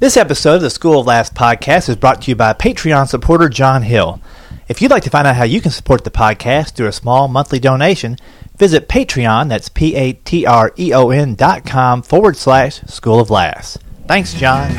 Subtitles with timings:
[0.00, 3.48] This episode of the School of Laughs podcast is brought to you by Patreon supporter
[3.48, 4.20] John Hill.
[4.68, 7.26] If you'd like to find out how you can support the podcast through a small
[7.26, 8.16] monthly donation,
[8.56, 13.76] visit Patreon, that's P-A-T-R-E-O-N dot com forward slash School of Laughs.
[14.06, 14.72] Thanks, John.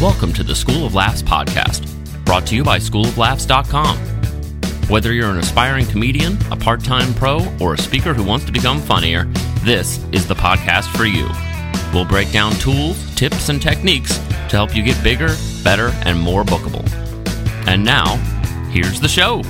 [0.00, 1.92] Welcome to the School of Laughs podcast,
[2.24, 3.98] brought to you by schooloflaughs.com.
[4.88, 8.52] Whether you're an aspiring comedian, a part time pro, or a speaker who wants to
[8.52, 9.24] become funnier,
[9.64, 11.28] this is the podcast for you.
[11.92, 16.44] We'll break down tools, tips, and techniques to help you get bigger, better, and more
[16.44, 16.86] bookable.
[17.66, 18.16] And now,
[18.70, 19.42] here's the show.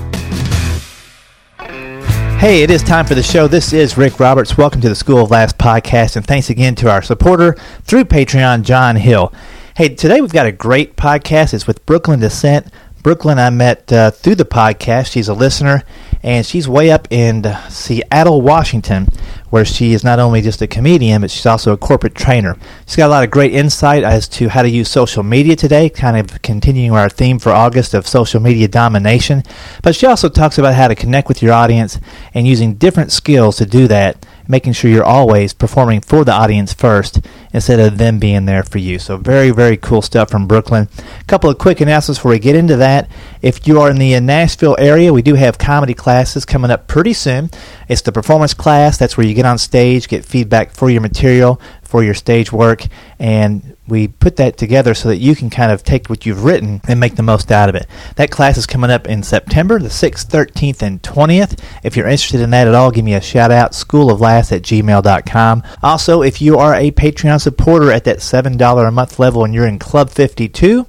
[2.38, 3.48] Hey, it is time for the show.
[3.48, 4.56] This is Rick Roberts.
[4.56, 8.62] Welcome to the School of Laughs podcast, and thanks again to our supporter through Patreon,
[8.62, 9.32] John Hill.
[9.76, 11.52] Hey, today we've got a great podcast.
[11.52, 12.68] It's with Brooklyn Descent.
[13.02, 15.10] Brooklyn, I met uh, through the podcast.
[15.10, 15.82] She's a listener,
[16.22, 19.08] and she's way up in Seattle, Washington,
[19.50, 22.56] where she is not only just a comedian, but she's also a corporate trainer.
[22.86, 25.88] She's got a lot of great insight as to how to use social media today,
[25.88, 29.42] kind of continuing our theme for August of social media domination.
[29.82, 31.98] But she also talks about how to connect with your audience
[32.34, 36.72] and using different skills to do that making sure you're always performing for the audience
[36.72, 37.20] first
[37.52, 38.98] instead of them being there for you.
[38.98, 40.88] So very, very cool stuff from Brooklyn.
[41.20, 43.08] A couple of quick announcements before we get into that.
[43.42, 46.86] If you are in the uh, Nashville area, we do have comedy classes coming up
[46.86, 47.50] pretty soon.
[47.88, 48.98] It's the performance class.
[48.98, 52.84] That's where you get on stage, get feedback for your material, for your stage work,
[53.18, 56.82] and we put that together so that you can kind of take what you've written
[56.86, 57.86] and make the most out of it.
[58.16, 61.58] That class is coming up in September, the 6th, 13th, and 20th.
[61.82, 65.62] If you're interested in that at all, give me a shout out, schooloflaughs at gmail.com.
[65.82, 69.66] Also, if you are a Patreon supporter at that $7 a month level and you're
[69.66, 70.86] in Club 52,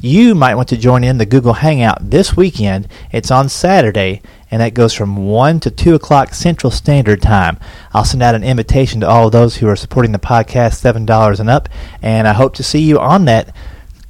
[0.00, 2.88] you might want to join in the Google Hangout this weekend.
[3.12, 7.58] It's on Saturday, and that goes from 1 to 2 o'clock Central Standard Time.
[7.92, 11.48] I'll send out an invitation to all those who are supporting the podcast $7 and
[11.48, 11.68] up,
[12.02, 13.54] and I hope to see you on that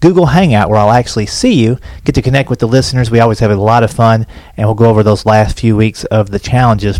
[0.00, 3.10] Google Hangout where I'll actually see you, get to connect with the listeners.
[3.10, 4.26] We always have a lot of fun,
[4.56, 6.98] and we'll go over those last few weeks of the challenges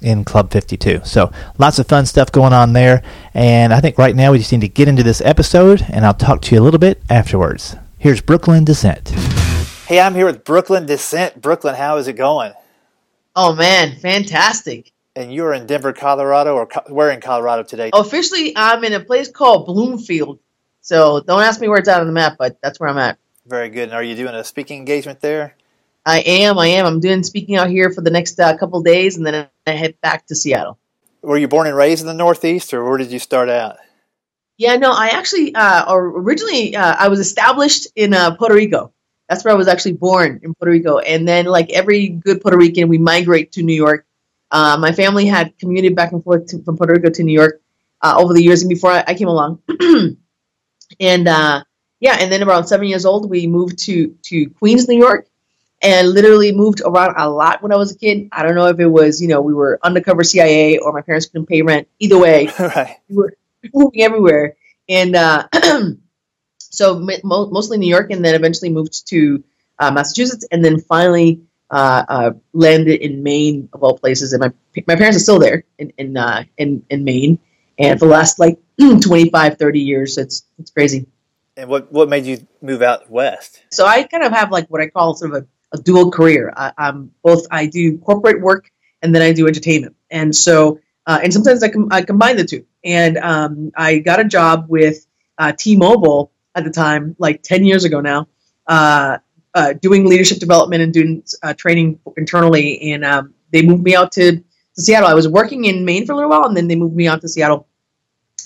[0.00, 1.00] in Club 52.
[1.04, 3.02] So lots of fun stuff going on there,
[3.34, 6.14] and I think right now we just need to get into this episode, and I'll
[6.14, 7.76] talk to you a little bit afterwards.
[7.98, 9.10] Here's Brooklyn Descent.
[9.86, 11.40] Hey, I'm here with Brooklyn Descent.
[11.40, 12.52] Brooklyn, how is it going?
[13.36, 14.92] Oh man, fantastic!
[15.16, 17.90] And you're in Denver, Colorado, or co- where in Colorado today?
[17.92, 20.38] Officially, I'm in a place called Broomfield.
[20.80, 23.18] So don't ask me where it's out on the map, but that's where I'm at.
[23.46, 23.84] Very good.
[23.84, 25.56] And are you doing a speaking engagement there?
[26.06, 26.58] I am.
[26.58, 26.86] I am.
[26.86, 29.96] I'm doing speaking out here for the next uh, couple days, and then I head
[30.00, 30.78] back to Seattle.
[31.22, 33.76] Were you born and raised in the Northeast, or where did you start out?
[34.56, 38.92] Yeah, no, I actually uh, originally uh, I was established in uh, Puerto Rico.
[39.28, 42.58] That's where I was actually born in Puerto Rico, and then like every good Puerto
[42.58, 44.06] Rican, we migrate to New York.
[44.50, 47.62] Uh, my family had commuted back and forth to, from Puerto Rico to New York
[48.02, 49.62] uh, over the years, and before I, I came along,
[51.00, 51.62] and uh,
[52.00, 55.26] yeah, and then around seven years old, we moved to to Queens, New York,
[55.82, 58.28] and literally moved around a lot when I was a kid.
[58.32, 61.26] I don't know if it was you know we were undercover CIA or my parents
[61.26, 61.88] couldn't pay rent.
[61.98, 62.96] Either way, right.
[63.08, 63.34] we were
[63.72, 64.56] moving everywhere.
[64.88, 65.46] And uh,
[66.58, 69.42] so mo- mostly New York, and then eventually moved to
[69.78, 74.32] uh, Massachusetts, and then finally uh, uh, landed in Maine of all places.
[74.32, 74.52] And my
[74.86, 77.38] my parents are still there in in uh, in, in Maine,
[77.78, 81.06] and for the last like 25, 30 years, it's it's crazy.
[81.56, 83.62] And what what made you move out west?
[83.70, 86.52] So I kind of have like what I call sort of a, a dual career.
[86.56, 88.70] I, am both I do corporate work
[89.02, 92.44] and then I do entertainment, and so uh, and sometimes I, com- I combine the
[92.44, 92.66] two.
[92.84, 95.06] And um, I got a job with
[95.38, 98.28] uh, T-Mobile at the time, like 10 years ago now,
[98.66, 99.18] uh,
[99.52, 102.92] uh doing leadership development and doing uh, training internally.
[102.92, 104.44] And um, they moved me out to, to
[104.82, 105.08] Seattle.
[105.08, 107.22] I was working in Maine for a little while, and then they moved me out
[107.22, 107.66] to Seattle.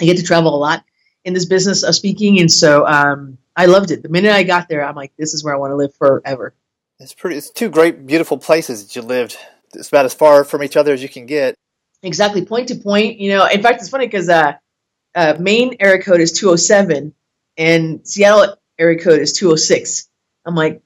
[0.00, 0.84] I get to travel a lot
[1.24, 4.02] in this business of speaking, and so um, I loved it.
[4.02, 6.54] The minute I got there, I'm like, this is where I want to live forever.
[7.00, 7.36] It's pretty.
[7.36, 9.36] It's two great, beautiful places that you lived.
[9.74, 11.56] It's about as far from each other as you can get.
[12.02, 13.18] Exactly, point to point.
[13.18, 14.54] You know, in fact, it's funny because uh,
[15.14, 17.14] uh, Maine area code is 207
[17.56, 20.08] and Seattle area code is 206.
[20.46, 20.82] I'm like,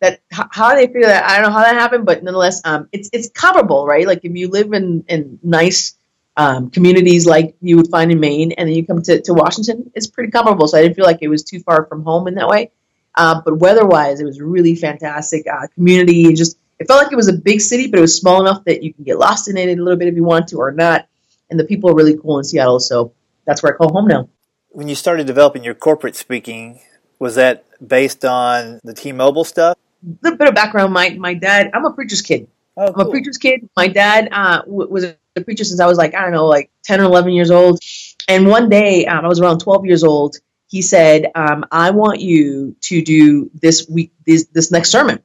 [0.00, 1.24] that how, do they figure that?
[1.24, 4.06] I don't know how that happened, but nonetheless, um, it's it's comparable, right?
[4.06, 5.94] Like if you live in in nice
[6.36, 9.90] um, communities like you would find in Maine, and then you come to, to Washington,
[9.94, 10.68] it's pretty comparable.
[10.68, 12.72] So I didn't feel like it was too far from home in that way.
[13.16, 15.46] Uh, but weather-wise, it was really fantastic.
[15.46, 18.40] Uh, community, just it felt like it was a big city, but it was small
[18.40, 20.58] enough that you can get lost in it a little bit if you want to
[20.58, 21.08] or not.
[21.48, 23.12] And the people are really cool in Seattle, so
[23.46, 24.28] that's where I call home now.
[24.68, 26.80] When you started developing your corporate speaking,
[27.18, 29.78] was that based on the T-Mobile stuff?
[30.04, 30.92] A little bit of background.
[30.92, 32.48] My my dad, I'm a preacher's kid.
[32.76, 33.02] Oh, cool.
[33.02, 33.68] I'm a preacher's kid.
[33.74, 37.00] My dad uh, was a preacher since I was like I don't know, like 10
[37.00, 37.80] or 11 years old.
[38.28, 40.36] And one day, um, I was around 12 years old.
[40.68, 45.22] He said, um, "I want you to do this week, this, this next sermon,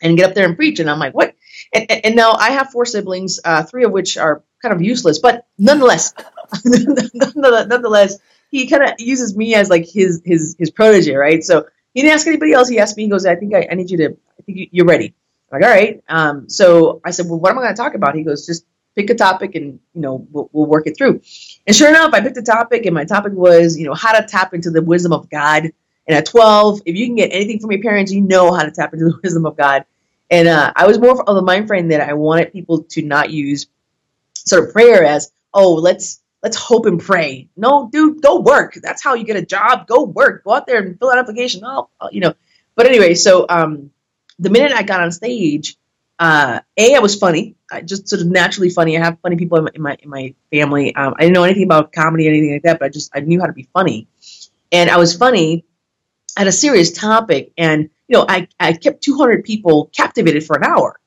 [0.00, 1.34] and get up there and preach." And I'm like, "What?"
[1.72, 5.18] And, and, now I have four siblings, uh, three of which are kind of useless,
[5.18, 6.14] but nonetheless,
[6.64, 8.18] nonetheless,
[8.50, 11.42] he kind of uses me as like his his his protege, right?
[11.42, 12.68] So he didn't ask anybody else.
[12.68, 13.04] He asked me.
[13.04, 14.16] He goes, "I think I, I need you to.
[14.38, 15.14] I think you're ready."
[15.50, 16.04] I'm like, all right.
[16.08, 18.64] Um, so I said, "Well, what am I going to talk about?" He goes, "Just
[18.94, 21.22] pick a topic and you know we'll, we'll work it through."
[21.66, 24.26] And sure enough, I picked a topic, and my topic was you know how to
[24.26, 25.72] tap into the wisdom of God.
[26.08, 28.70] And at 12, if you can get anything from your parents, you know how to
[28.70, 29.84] tap into the wisdom of God.
[30.30, 33.30] And uh, I was more of the mind frame that I wanted people to not
[33.30, 33.66] use
[34.34, 37.48] sort of prayer as, oh, let's let's hope and pray.
[37.56, 38.74] No, dude, go work.
[38.74, 39.86] That's how you get a job.
[39.86, 40.44] Go work.
[40.44, 41.62] Go out there and fill out an application.
[41.64, 42.34] Oh, you know.
[42.76, 43.90] But anyway, so um,
[44.38, 45.76] the minute I got on stage,
[46.18, 48.96] uh, a I was funny, I just sort of naturally funny.
[48.96, 50.94] I have funny people in my in my, family.
[50.94, 53.20] Um, I didn't know anything about comedy or anything like that, but I just I
[53.20, 54.08] knew how to be funny,
[54.72, 55.64] and I was funny
[56.36, 60.64] at a serious topic, and you know I I kept 200 people captivated for an
[60.64, 60.98] hour,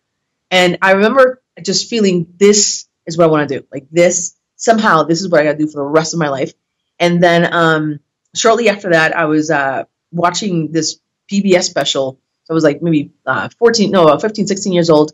[0.52, 3.68] and I remember just feeling this is what I want to do.
[3.72, 6.30] Like this somehow this is what I got to do for the rest of my
[6.30, 6.54] life.
[7.00, 8.00] And then um,
[8.36, 11.00] shortly after that, I was uh, watching this
[11.32, 12.20] PBS special.
[12.50, 15.14] I was like maybe uh, 14, no, 15, 16 years old,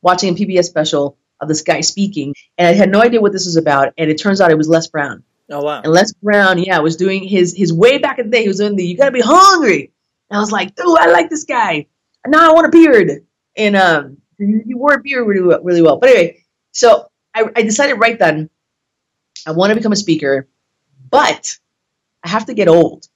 [0.00, 2.34] watching a PBS special of this guy speaking.
[2.58, 3.92] And I had no idea what this was about.
[3.98, 5.22] And it turns out it was Les Brown.
[5.50, 5.82] Oh, wow.
[5.82, 8.42] And Les Brown, yeah, was doing his, his way back in the day.
[8.42, 9.92] He was doing the, you got to be hungry.
[10.30, 11.86] And I was like, dude, I like this guy.
[12.24, 13.26] And now I want a beard.
[13.56, 15.98] And um, he wore a beard really, really well.
[15.98, 18.48] But anyway, so I, I decided right then
[19.46, 20.48] I want to become a speaker,
[21.10, 21.58] but
[22.24, 23.08] I have to get old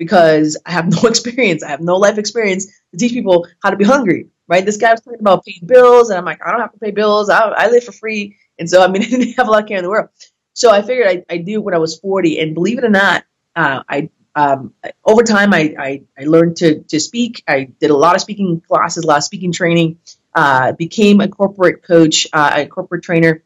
[0.00, 1.62] because I have no experience.
[1.62, 4.64] I have no life experience to teach people how to be hungry, right?
[4.64, 6.90] This guy was talking about paying bills, and I'm like, I don't have to pay
[6.90, 7.30] bills.
[7.30, 8.36] I, I live for free.
[8.58, 10.08] And so, I mean, I didn't have a lot of care in the world.
[10.54, 12.40] So I figured I, I do when I was 40.
[12.40, 13.24] And believe it or not,
[13.54, 14.74] uh, I um,
[15.04, 17.42] over time, I, I, I, learned to, to speak.
[17.48, 19.98] I did a lot of speaking classes, a lot of speaking training,
[20.34, 23.42] uh, became a corporate coach, uh, a corporate trainer,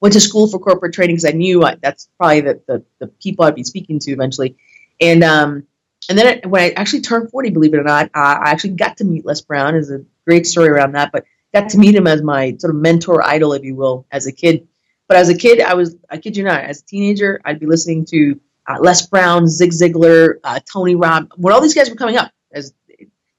[0.00, 3.06] went to school for corporate training because I knew I, that's probably the, the, the,
[3.06, 4.56] people I'd be speaking to eventually.
[5.00, 5.66] And um,
[6.08, 8.98] and then when I actually turned 40, believe it or not, uh, I actually got
[8.98, 9.74] to meet Les Brown.
[9.74, 12.80] Is a great story around that, but got to meet him as my sort of
[12.80, 14.68] mentor idol, if you will, as a kid.
[15.08, 17.66] But as a kid, I was, I kid you not, as a teenager, I'd be
[17.66, 21.96] listening to uh, Les Brown, Zig Ziglar, uh, Tony Robb, when all these guys were
[21.96, 22.32] coming up.
[22.52, 22.72] As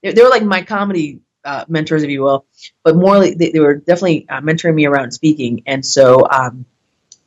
[0.02, 2.46] they, they were like my comedy uh, mentors, if you will,
[2.84, 5.64] but more like they, they were definitely uh, mentoring me around speaking.
[5.66, 6.66] And so, um,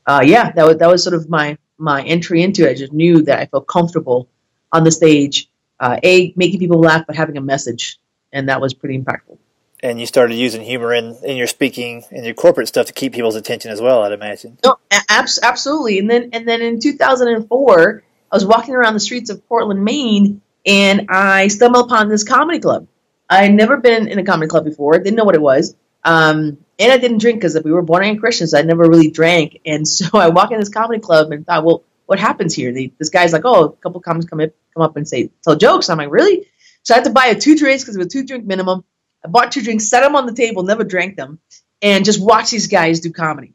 [0.07, 2.71] uh, yeah, that was that was sort of my my entry into it.
[2.71, 4.29] I just knew that I felt comfortable
[4.73, 5.49] on the stage,
[5.79, 7.99] uh, a making people laugh, but having a message,
[8.33, 9.39] and that was pretty impactful.
[9.83, 13.15] And you started using humor in, in your speaking and your corporate stuff to keep
[13.15, 14.03] people's attention as well.
[14.03, 14.59] I'd imagine.
[14.63, 14.77] No,
[15.09, 15.99] abs- absolutely.
[15.99, 20.43] And then and then in 2004, I was walking around the streets of Portland, Maine,
[20.67, 22.87] and I stumbled upon this comedy club
[23.31, 25.77] I had never been in a comedy club before, didn't know what it was.
[26.05, 28.55] Um, and I didn't drink because we were born again Christians.
[28.55, 29.61] I never really drank.
[29.65, 32.73] And so I walk in this comedy club and thought, well, what happens here?
[32.73, 35.55] They, this guy's like, oh, a couple comics come, up, come up and say, tell
[35.55, 35.89] jokes.
[35.89, 36.47] I'm like, really?
[36.83, 38.85] So I had to buy a two drinks because it was two drink minimum.
[39.25, 41.39] I bought two drinks, set them on the table, never drank them,
[41.83, 43.53] and just watch these guys do comedy.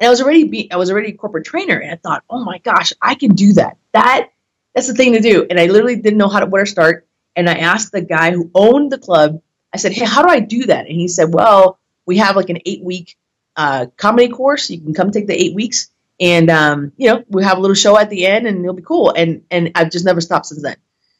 [0.00, 2.42] And I was already be, I was already a corporate trainer, and I thought, oh
[2.42, 3.76] my gosh, I can do that.
[3.92, 4.30] That
[4.74, 5.46] that's the thing to do.
[5.48, 8.30] And I literally didn't know how to where to start and I asked the guy
[8.32, 9.40] who owned the club,
[9.72, 10.86] I said, Hey, how do I do that?
[10.86, 13.16] And he said, Well, we have like an eight week
[13.56, 14.70] uh, comedy course.
[14.70, 15.90] You can come take the eight weeks,
[16.20, 18.82] and um, you know we have a little show at the end, and it'll be
[18.82, 19.12] cool.
[19.16, 20.76] And and I've just never stopped since then.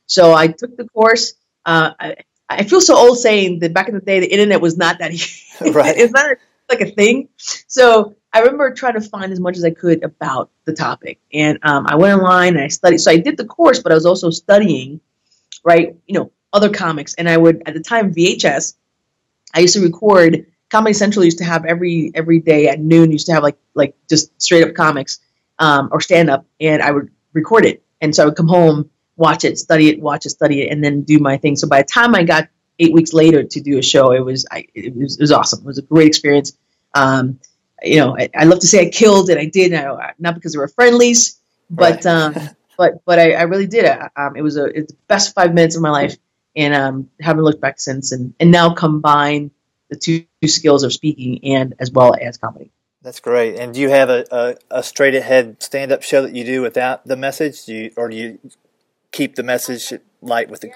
[0.07, 1.35] So I took the course.
[1.65, 2.17] Uh, I,
[2.49, 5.11] I feel so old saying that back in the day the internet was not that
[5.75, 5.97] right.
[5.97, 6.37] it's not
[6.69, 7.29] like a thing.
[7.37, 11.59] So I remember trying to find as much as I could about the topic, and
[11.63, 12.99] um, I went online and I studied.
[12.99, 15.01] So I did the course, but I was also studying
[15.65, 15.97] right?
[16.07, 17.15] You know, other comics.
[17.15, 18.75] And I would at the time VHS,
[19.55, 23.27] I used to record Comedy Central used to have every every day at noon used
[23.27, 25.21] to have like like just straight up comics
[25.59, 27.85] um, or stand up, and I would record it.
[28.01, 30.83] And so I would come home, watch it, study it, watch it, study it, and
[30.83, 31.57] then do my thing.
[31.57, 32.49] So by the time I got
[32.79, 35.61] eight weeks later to do a show, it was I, it was, it was awesome.
[35.61, 36.57] It was a great experience.
[36.95, 37.39] Um,
[37.83, 39.37] you know, I, I, love to say I killed it.
[39.37, 41.39] I did, not because there were friendlies,
[41.69, 42.07] but right.
[42.07, 42.35] um,
[42.79, 43.99] but but I, I really did it.
[44.17, 46.17] Um, it was a it's the best five minutes of my life,
[46.57, 48.11] and um, haven't looked back since.
[48.13, 49.51] And and now combine
[49.93, 52.73] the two, two skills of speaking and as well as comedy.
[53.03, 53.59] That's great.
[53.59, 56.63] And do you have a, a, a straight ahead stand up show that you do
[56.63, 57.65] without the message?
[57.67, 58.39] Do you, or do you
[59.11, 60.71] keep the message light with the?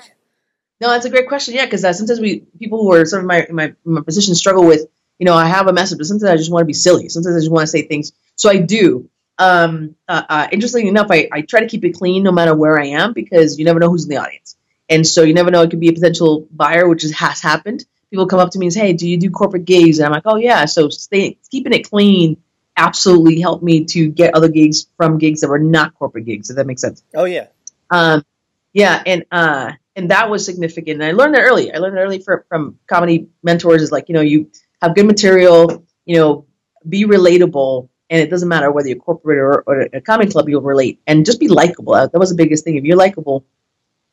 [0.81, 1.55] No, that's a great question.
[1.55, 4.67] Yeah, because uh, sometimes we people who are sort of my, my my position struggle
[4.67, 4.83] with.
[5.19, 7.09] You know, I have a message, but sometimes I just want to be silly.
[7.09, 8.13] Sometimes I just want to say things.
[8.35, 9.09] So I do.
[9.39, 12.81] um, uh, uh, interestingly enough, I, I try to keep it clean no matter where
[12.81, 14.57] I am because you never know who's in the audience.
[14.89, 17.85] And so you never know, it could be a potential buyer, which is, has happened.
[18.11, 19.99] People come up to me and say, hey, do you do corporate gigs?
[19.99, 20.65] And I'm like, oh, yeah.
[20.65, 22.37] So stay, keeping it clean
[22.77, 26.57] absolutely helped me to get other gigs from gigs that were not corporate gigs, if
[26.57, 27.03] that makes sense.
[27.15, 27.47] Oh, yeah.
[27.91, 28.25] Um,
[28.73, 29.03] yeah.
[29.07, 31.01] And, uh, and that was significant.
[31.01, 31.73] And I learned that early.
[31.73, 34.51] I learned that early for, from comedy mentors is like, you know, you
[34.83, 36.47] have good material, you know,
[36.89, 40.63] be relatable and it doesn't matter whether you're corporate or, or a comedy club, you'll
[40.63, 41.95] relate and just be likable.
[41.95, 42.77] That was the biggest thing.
[42.77, 43.45] If you're likable,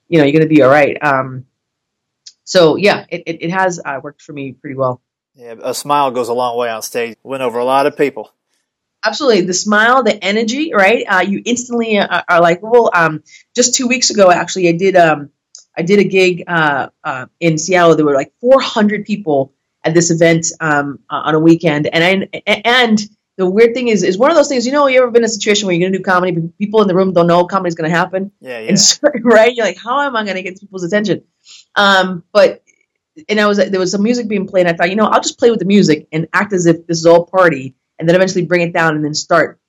[0.08, 0.98] you know, you're going to be all right.
[1.04, 1.46] Um,
[2.44, 5.02] so yeah, it, it, it has uh, worked for me pretty well.
[5.36, 7.18] Yeah, a smile goes a long way on stage.
[7.24, 8.32] Went over a lot of people.
[9.06, 11.04] Absolutely, the smile, the energy, right?
[11.08, 12.92] Uh, you instantly are, uh, are likable.
[12.94, 13.24] Um,
[13.56, 15.30] just two weeks ago, actually, I did um,
[15.78, 17.96] I did a gig uh, uh, in Seattle.
[17.96, 22.42] There were like 400 people at this event um, uh, on a weekend, and I,
[22.64, 23.02] and
[23.38, 24.66] the weird thing is, is one of those things.
[24.66, 26.58] You know, you ever been in a situation where you're going to do comedy, but
[26.58, 28.32] people in the room don't know comedy's going to happen.
[28.40, 28.70] Yeah, yeah.
[28.70, 31.24] And so, right, you're like, how am I going to get people's attention?
[31.76, 32.64] Um, but
[33.30, 35.22] and I was there was some music being played, and I thought, you know, I'll
[35.22, 38.16] just play with the music and act as if this is all party, and then
[38.16, 39.60] eventually bring it down and then start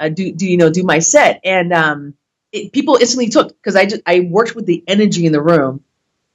[0.00, 1.40] uh, do do you know do my set.
[1.44, 2.14] And um,
[2.52, 5.84] it, people instantly took because I just I worked with the energy in the room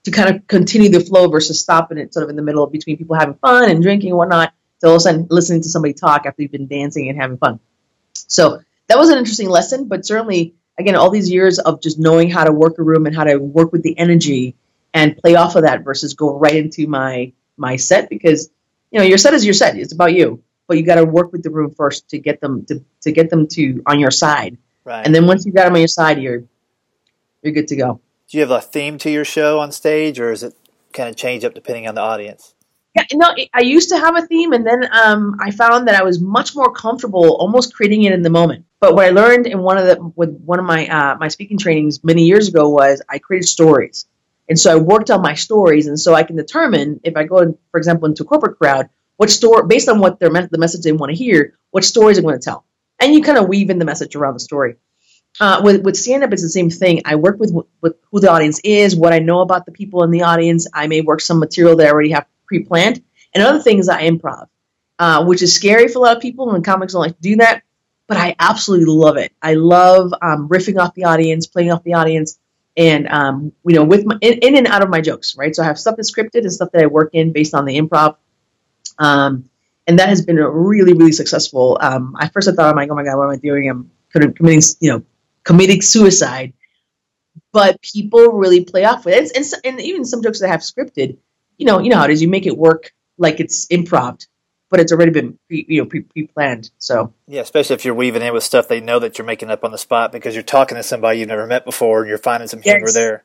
[0.04, 2.96] to kind of continue the flow versus stopping it sort of in the middle between
[2.96, 5.94] people having fun and drinking and whatnot to all of a sudden listening to somebody
[5.94, 7.60] talk after you've been dancing and having fun.
[8.14, 12.30] So that was an interesting lesson, but certainly, again, all these years of just knowing
[12.30, 14.56] how to work a room and how to work with the energy
[14.94, 18.50] and play off of that versus go right into my my set because
[18.92, 19.78] you know your set is your set.
[19.78, 22.66] It's about you, but you got to work with the room first to get them
[22.66, 24.58] to to get them to on your side.
[24.84, 25.06] Right.
[25.06, 26.44] And then once you got them on your side, you're
[27.42, 28.00] you're good to go.
[28.30, 30.56] Do you have a theme to your show on stage, or is it
[30.94, 32.54] kind of change up depending on the audience?
[32.96, 36.04] Yeah, no, I used to have a theme, and then um, I found that I
[36.04, 38.66] was much more comfortable almost creating it in the moment.
[38.80, 41.58] But what I learned in one of the with one of my uh, my speaking
[41.58, 44.06] trainings many years ago was I created stories,
[44.48, 47.58] and so I worked on my stories, and so I can determine if I go,
[47.72, 48.88] for example, into a corporate crowd,
[49.18, 52.24] what story based on what their the message they want to hear, what stories I'm
[52.24, 52.66] going to tell,
[53.02, 54.76] and you kind of weave in the message around the story.
[55.42, 57.02] Uh, with with stand up, it's the same thing.
[57.04, 60.12] I work with with who the audience is, what I know about the people in
[60.12, 60.66] the audience.
[60.74, 63.04] I may work some material that I already have pre-planned.
[63.34, 64.48] And other things I improv,
[64.98, 67.36] uh, which is scary for a lot of people, and comics don't like to do
[67.38, 67.64] that.
[68.08, 69.34] But I absolutely love it.
[69.42, 72.40] I love um, riffing off the audience, playing off the audience,
[72.78, 75.56] and um, you know, with my, in, in, and out of my jokes, right?
[75.56, 77.80] So I have stuff that's scripted and stuff that I work in based on the
[77.80, 78.18] improv.
[79.00, 79.50] Um,
[79.88, 81.78] and that has been really, really successful.
[81.82, 83.70] Um, I first I thought, I'm like, oh my god, what am I doing?
[83.70, 85.04] I'm committing, you know,
[85.44, 86.54] committing suicide.
[87.52, 90.52] But people really play off with it, and, and, and even some jokes that I
[90.52, 91.18] have scripted,
[91.58, 92.22] you know, you know how it is.
[92.22, 94.26] You make it work like it's improv,
[94.70, 96.72] but it's already been pre, you know pre planned.
[96.78, 99.64] So yeah, especially if you're weaving in with stuff they know that you're making up
[99.64, 102.48] on the spot because you're talking to somebody you've never met before and you're finding
[102.48, 102.94] some humor yes.
[102.94, 103.24] there.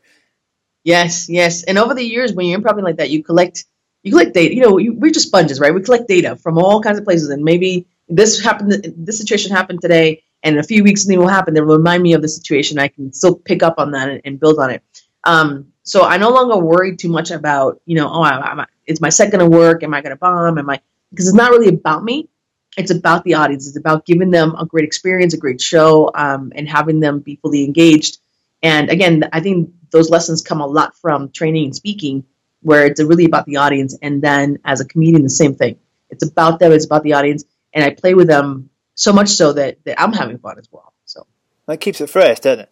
[0.83, 1.63] Yes, yes.
[1.65, 3.65] And over the years, when you're improvising like that, you collect
[4.03, 4.55] you collect data.
[4.55, 5.75] You know, you, we're just sponges, right?
[5.75, 9.83] We collect data from all kinds of places, and maybe this happened, this situation happened
[9.83, 12.29] today, and in a few weeks something will happen that will remind me of the
[12.29, 12.79] situation.
[12.79, 14.83] I can still pick up on that and, and build on it.
[15.25, 19.01] Um, so I no longer worry too much about, you know, oh, I, I, is
[19.01, 19.83] my set going to work?
[19.83, 20.57] Am I going to bomb?
[20.57, 20.81] Am I?
[21.11, 22.29] Because it's not really about me.
[22.77, 23.67] It's about the audience.
[23.67, 27.41] It's about giving them a great experience, a great show, um, and having them be
[27.43, 28.19] fully engaged.
[28.63, 32.23] And again, I think those lessons come a lot from training and speaking,
[32.63, 33.99] where it's really about the audience.
[34.01, 35.77] And then as a comedian, the same thing.
[36.09, 36.71] It's about them.
[36.71, 37.45] It's about the audience.
[37.73, 40.93] And I play with them so much so that, that I'm having fun as well.
[41.05, 41.27] So
[41.67, 42.71] that keeps it fresh, doesn't it?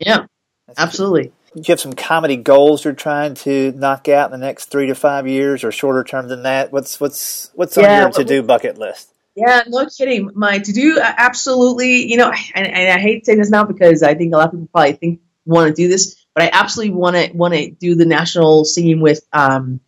[0.00, 0.26] Yeah,
[0.66, 1.30] That's absolutely.
[1.56, 4.88] Do you have some comedy goals you're trying to knock out in the next three
[4.88, 6.70] to five years, or shorter term than that?
[6.70, 9.10] What's what's what's on your to do bucket list?
[9.34, 10.32] Yeah, no kidding.
[10.34, 14.14] My to do absolutely, you know, and, and, I hate saying this now because I
[14.14, 17.16] think a lot of people probably think want to do this, but I absolutely want
[17.16, 19.80] to want to do the national singing with, um,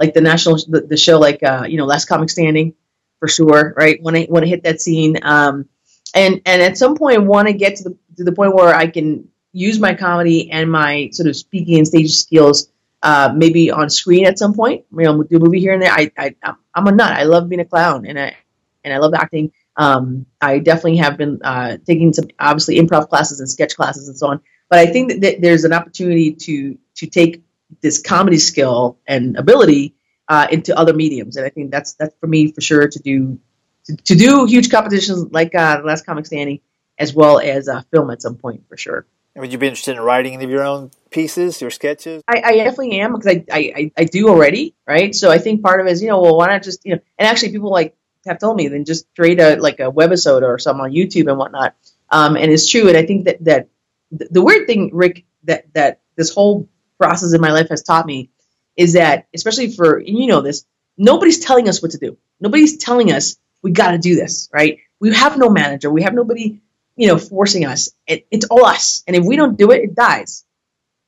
[0.00, 2.74] like the national the, the show, like uh, you know, Last Comic Standing,
[3.20, 4.02] for sure, right?
[4.02, 5.68] Want to want to hit that scene, um,
[6.12, 8.88] and and at some point want to get to the to the point where I
[8.88, 12.68] can use my comedy and my sort of speaking and stage skills
[13.02, 14.84] uh, maybe on screen at some point.
[14.92, 15.92] You know, do a movie here and there.
[15.92, 16.34] I, I
[16.74, 17.12] I'm a nut.
[17.12, 18.36] I love being a clown and I
[18.82, 19.52] and I love acting.
[19.76, 24.16] Um, I definitely have been uh, taking some obviously improv classes and sketch classes and
[24.16, 24.40] so on.
[24.68, 27.42] But I think that, there's an opportunity to to take
[27.80, 29.94] this comedy skill and ability
[30.28, 33.38] uh, into other mediums, and I think that's that's for me for sure to do
[33.84, 36.60] to, to do huge competitions like uh, the Last Comic Standing,
[36.98, 39.06] as well as uh, film at some point for sure.
[39.36, 42.22] Would you be interested in writing any of your own pieces, your sketches?
[42.28, 45.14] I, I definitely am because I, I, I do already, right?
[45.14, 47.00] So I think part of it is, you know, well, why not just, you know,
[47.18, 50.58] and actually people like have told me then just create a like a webisode or
[50.58, 51.74] something on YouTube and whatnot.
[52.10, 52.88] Um, and it's true.
[52.88, 53.68] And I think that that
[54.10, 58.30] the weird thing, Rick, that that this whole process in my life has taught me
[58.76, 60.64] is that, especially for you know this,
[60.96, 62.16] nobody's telling us what to do.
[62.40, 64.78] Nobody's telling us we got to do this, right?
[65.00, 65.90] We have no manager.
[65.90, 66.60] We have nobody,
[66.96, 67.90] you know, forcing us.
[68.06, 69.02] It, it's all us.
[69.06, 70.44] And if we don't do it, it dies.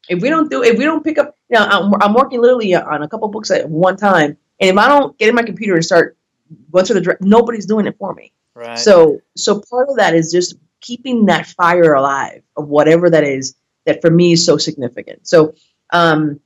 [0.08, 2.74] If we don't do, if we don't pick up, you know, I'm, I'm working literally
[2.74, 5.74] on a couple books at one time, and if I don't get in my computer
[5.74, 6.16] and start
[6.70, 8.32] going through the, nobody's doing it for me.
[8.54, 8.78] Right.
[8.78, 13.56] So, so part of that is just keeping that fire alive of whatever that is
[13.84, 15.26] that for me is so significant.
[15.26, 15.54] So,
[15.92, 16.40] um,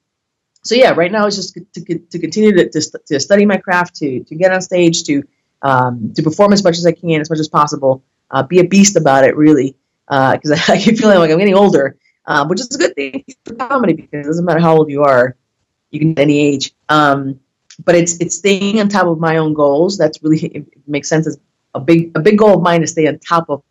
[0.62, 3.96] so yeah, right now it's just to, to continue to, to, to, study my craft,
[3.96, 5.22] to, to get on stage, to,
[5.62, 8.64] um, to perform as much as I can, as much as possible, uh, be a
[8.64, 11.96] beast about it, really, because uh, I, I keep feeling like I'm getting older,
[12.26, 15.02] uh, which is a good thing for comedy because it doesn't matter how old you
[15.02, 15.36] are,
[15.90, 16.72] you can any age.
[16.88, 17.40] Um,
[17.84, 19.96] but it's it's staying on top of my own goals.
[19.96, 21.26] That's really it makes sense.
[21.26, 21.38] It's
[21.74, 23.62] a big a big goal of mine is stay on top of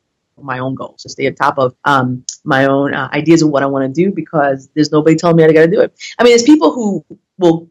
[0.41, 3.63] my own goals, to stay on top of um, my own uh, ideas of what
[3.63, 5.93] I want to do because there's nobody telling me I got to do it.
[6.17, 7.05] I mean, there's people who
[7.37, 7.69] will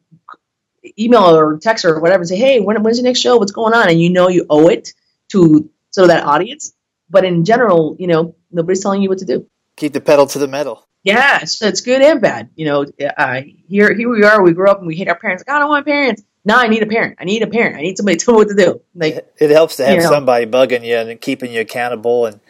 [0.98, 3.36] email or text or whatever and say, "Hey, when, when's your next show?
[3.36, 4.92] What's going on?" And you know you owe it
[5.30, 6.74] to sort of that audience.
[7.10, 9.46] But in general, you know, nobody's telling you what to do.
[9.76, 10.86] Keep the pedal to the metal.
[11.04, 12.50] Yeah, so it's good and bad.
[12.56, 12.86] You know,
[13.16, 14.42] uh, here here we are.
[14.42, 15.44] We grew up and we hate our parents.
[15.46, 16.22] Like, I don't want parents.
[16.44, 17.16] Now I need a parent.
[17.20, 17.76] I need a parent.
[17.76, 18.80] I need somebody to tell me what to do.
[18.94, 22.26] Like it helps to have you know, somebody bugging you and keeping you accountable.
[22.26, 22.40] And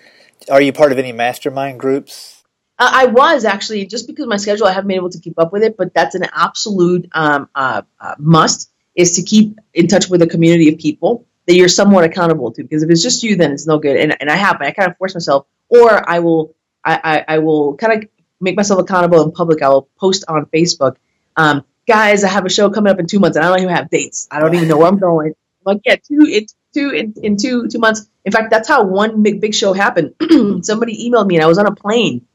[0.51, 2.45] are you part of any mastermind groups?
[2.79, 5.53] Uh, I was actually just because my schedule, I haven't been able to keep up
[5.53, 5.77] with it.
[5.77, 10.27] But that's an absolute um, uh, uh, must is to keep in touch with a
[10.27, 12.63] community of people that you're somewhat accountable to.
[12.63, 13.97] Because if it's just you, then it's no good.
[13.97, 17.35] And and I have but I kind of force myself, or I will I, I,
[17.35, 18.09] I will kind of
[18.41, 19.63] make myself accountable in public.
[19.63, 20.97] I will post on Facebook.
[21.37, 23.75] Um, guys, I have a show coming up in two months, and I don't even
[23.75, 24.29] have dates.
[24.31, 25.35] I don't even know where I'm going.
[25.65, 28.09] Like, yeah, two in two in, in two two months.
[28.25, 30.15] In fact, that's how one big big show happened.
[30.65, 32.27] Somebody emailed me, and I was on a plane,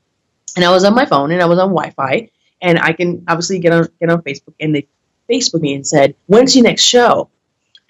[0.56, 2.30] and I was on my phone, and I was on Wi-Fi,
[2.62, 4.88] and I can obviously get on get on Facebook, and they
[5.30, 7.30] Facebook me and said, "When's your next show?"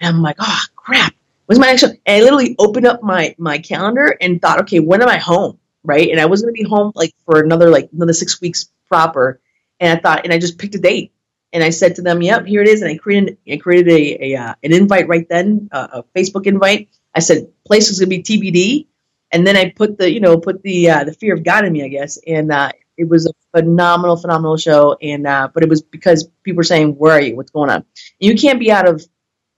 [0.00, 1.14] And I'm like, "Oh crap."
[1.46, 1.82] When's my next?
[1.82, 5.58] And I literally opened up my my calendar and thought, okay, when am I home?
[5.82, 9.40] Right, and I was to be home like for another like another six weeks proper.
[9.80, 11.12] And I thought, and I just picked a date
[11.54, 14.34] and I said to them, "Yep, here it is." And I created I created a,
[14.34, 16.88] a uh, an invite right then, uh, a Facebook invite.
[17.14, 18.86] I said, "Place is gonna be TBD,"
[19.30, 21.72] and then I put the you know put the uh, the fear of God in
[21.72, 24.96] me, I guess, and uh, it was a phenomenal, phenomenal show.
[25.00, 27.36] And uh, but it was because people were saying, "Where are you?
[27.36, 27.84] What's going on?" And
[28.18, 29.06] you can't be out of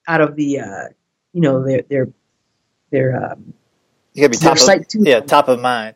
[0.07, 0.85] out of the uh,
[1.37, 2.09] you know their their
[2.91, 3.55] their um,
[4.15, 5.95] you gotta be top of, yeah top of mind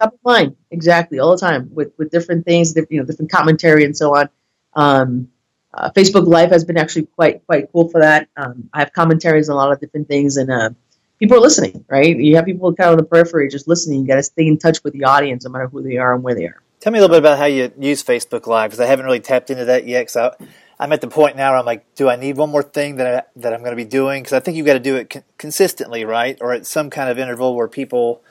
[0.00, 3.84] top of mind exactly all the time with with different things, you know, different commentary
[3.84, 4.28] and so on.
[4.74, 5.30] Um,
[5.72, 8.28] uh, Facebook Live has been actually quite quite cool for that.
[8.36, 10.70] Um, I have commentaries on a lot of different things, and uh,
[11.18, 11.84] people are listening.
[11.88, 14.00] Right, you have people kind of on the periphery just listening.
[14.00, 16.22] You got to stay in touch with the audience, no matter who they are and
[16.22, 16.62] where they are.
[16.80, 19.20] Tell me a little bit about how you use Facebook Live because I haven't really
[19.20, 20.10] tapped into that yet.
[20.10, 20.34] So
[20.80, 23.06] I'm at the point now where I'm like, do I need one more thing that
[23.06, 24.22] I, that I'm going to be doing?
[24.22, 27.10] Because I think you've got to do it con- consistently, right, or at some kind
[27.10, 28.22] of interval where people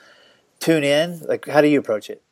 [0.60, 1.20] tune in.
[1.20, 2.24] Like, how do you approach it?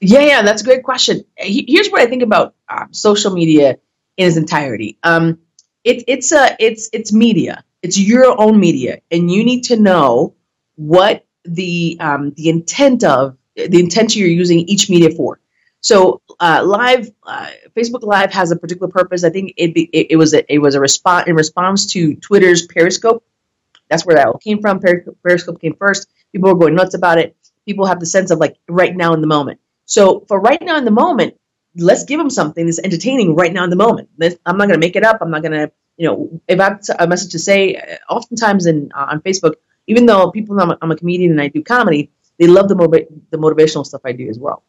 [0.00, 1.26] Yeah, yeah, that's a great question.
[1.36, 3.76] Here's what I think about uh, social media
[4.16, 4.96] in its entirety.
[5.02, 5.40] Um,
[5.84, 7.62] it, it's a it's it's media.
[7.82, 10.34] It's your own media, and you need to know
[10.76, 15.38] what the um, the intent of the intent you're using each media for.
[15.86, 19.22] So uh, live uh, Facebook Live has a particular purpose.
[19.22, 22.66] I think it, it, it was a, it was a response in response to Twitter's
[22.66, 23.24] Periscope.
[23.88, 24.80] That's where that all came from.
[24.80, 26.08] Periscope came first.
[26.32, 27.36] People were going nuts about it.
[27.66, 29.60] People have the sense of like right now in the moment.
[29.84, 31.38] So for right now in the moment,
[31.76, 34.08] let's give them something that's entertaining right now in the moment.
[34.44, 35.18] I'm not going to make it up.
[35.20, 38.66] I'm not going to, you know, if I have a message to say, uh, oftentimes
[38.66, 39.54] in uh, on Facebook,
[39.86, 42.66] even though people know I'm a, I'm a, comedian and I do comedy, they love
[42.66, 42.74] the
[43.30, 44.64] the motivational stuff I do as well.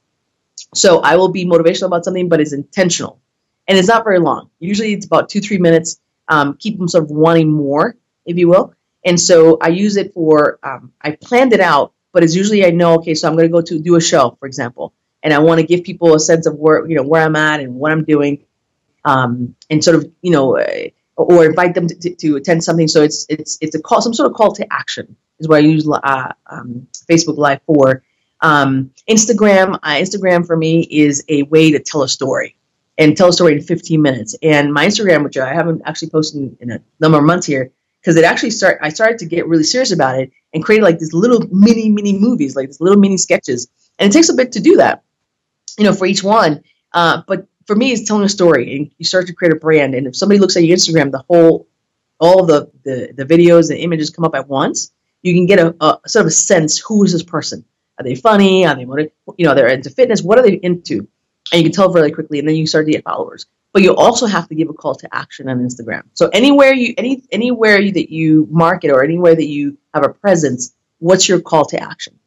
[0.73, 3.21] So I will be motivational about something, but it's intentional,
[3.67, 4.49] and it's not very long.
[4.60, 5.99] Usually, it's about two three minutes.
[6.27, 8.73] Um, keep them sort of wanting more, if you will.
[9.06, 10.60] And so I use it for.
[10.63, 13.51] Um, I planned it out, but it's usually I know okay, so I'm going to
[13.51, 16.45] go to do a show, for example and I want to give people a sense
[16.45, 18.45] of where you know where I'm at and what I'm doing,
[19.03, 22.88] um, and sort of you know, uh, or invite them to, to, to, attend something.
[22.88, 25.60] So it's it's it's a call, some sort of call to action is what I
[25.60, 28.03] use uh, um, Facebook Live for.
[28.41, 32.56] Um, Instagram, uh, Instagram for me is a way to tell a story
[32.97, 34.36] and tell a story in 15 minutes.
[34.41, 37.71] And my Instagram, which I haven't actually posted in, a number of months here,
[38.02, 41.00] because it actually start I started to get really serious about it and create like
[41.00, 43.67] these little mini mini movies, like these little mini sketches.
[44.00, 45.04] And it takes a bit to do that
[45.78, 46.63] you know, for each one.
[46.93, 49.93] Uh, but for me, it's telling a story, and you start to create a brand.
[49.93, 51.67] And if somebody looks at your Instagram, the whole
[52.19, 55.76] all the, the, the videos and images come up at once, you can get a,
[55.80, 57.63] a sort of a sense who is this person?
[57.99, 58.65] Are they funny?
[58.65, 58.81] Are they
[59.38, 60.21] you know they're into fitness?
[60.21, 61.07] What are they into?
[61.51, 63.45] And you can tell very quickly, and then you start to get followers.
[63.73, 66.03] But you also have to give a call to action on Instagram.
[66.13, 70.10] So anywhere you any anywhere you, that you market or anywhere that you have a
[70.10, 72.17] presence, what's your call to action?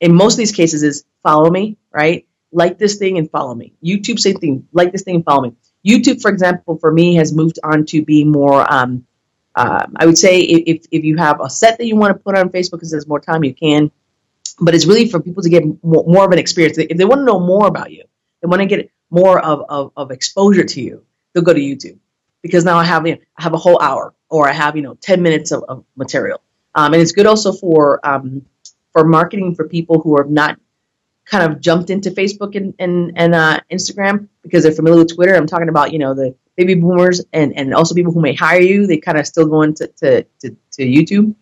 [0.00, 2.26] In most of these cases, is follow me, right?
[2.52, 3.74] Like this thing and follow me.
[3.84, 4.66] YouTube, same thing.
[4.72, 5.54] Like this thing and follow me.
[5.86, 8.70] YouTube, for example, for me has moved on to be more.
[8.72, 9.06] Um,
[9.54, 12.36] uh, I would say if if you have a set that you want to put
[12.36, 13.90] on Facebook because there's more time, you can
[14.60, 16.78] but it's really for people to get more, of an experience.
[16.78, 18.04] If they want to know more about you,
[18.40, 21.98] they want to get more of, of, of exposure to you, they'll go to YouTube
[22.42, 24.82] because now I have you know, I have a whole hour or I have you
[24.82, 26.40] know ten minutes of, of material,
[26.74, 28.46] um, and it's good also for um,
[28.92, 30.58] for marketing for people who are not
[31.24, 35.34] kind of jumped into Facebook and and, and uh, Instagram because they're familiar with Twitter.
[35.34, 38.60] I'm talking about you know the baby boomers and and also people who may hire
[38.60, 38.86] you.
[38.86, 41.34] They kind of still go into to, to, to YouTube.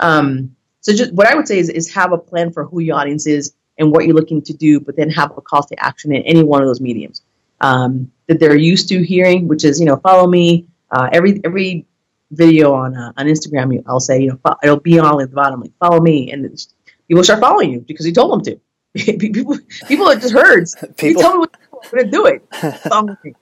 [0.00, 2.96] Um, so just what I would say is, is have a plan for who your
[2.96, 6.14] audience is and what you're looking to do, but then have a call to action
[6.14, 7.22] in any one of those mediums
[7.60, 10.66] um, that they're used to hearing, which is you know follow me.
[10.90, 11.86] Uh, every every
[12.30, 15.60] video on uh, on Instagram, I'll say you know it'll be on at the bottom
[15.60, 16.44] like follow me, and
[17.08, 18.60] people start following you because you told them to.
[19.18, 20.74] people people are just herds.
[20.96, 22.42] people you tell me what to do it.
[22.88, 23.34] Follow me,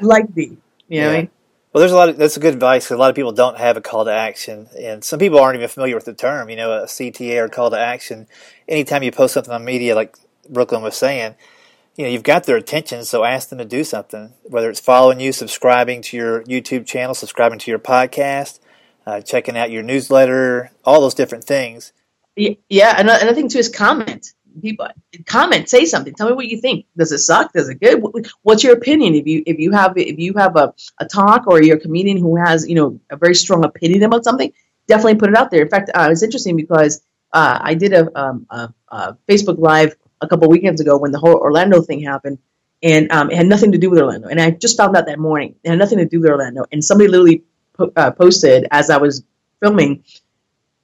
[0.00, 0.56] like me.
[0.88, 1.30] You know what I mean?
[1.72, 2.90] Well, there's a lot of that's a good advice.
[2.90, 5.68] A lot of people don't have a call to action, and some people aren't even
[5.68, 6.50] familiar with the term.
[6.50, 8.26] You know, a CTA or call to action.
[8.66, 10.16] Anytime you post something on media, like
[10.48, 11.36] Brooklyn was saying,
[11.94, 14.32] you know, you've got their attention, so ask them to do something.
[14.42, 18.58] Whether it's following you, subscribing to your YouTube channel, subscribing to your podcast,
[19.06, 21.92] uh, checking out your newsletter, all those different things.
[22.34, 24.88] Yeah, another thing too is comment people
[25.26, 26.14] comment, say something.
[26.14, 26.86] Tell me what you think.
[26.96, 27.52] Does it suck?
[27.52, 28.02] Does it good?
[28.42, 29.14] What's your opinion?
[29.14, 32.18] If you if you have if you have a, a talk or you're a comedian
[32.18, 34.52] who has you know a very strong opinion about something,
[34.86, 35.62] definitely put it out there.
[35.62, 39.94] In fact, uh, it's interesting because uh, I did a, um, a, a, Facebook Live
[40.20, 42.38] a couple weekends ago when the whole Orlando thing happened,
[42.82, 44.28] and um, it had nothing to do with Orlando.
[44.28, 46.64] And I just found out that morning it had nothing to do with Orlando.
[46.72, 49.24] And somebody literally po- uh, posted as I was
[49.60, 50.04] filming.